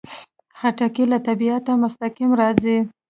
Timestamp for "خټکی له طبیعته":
0.59-1.71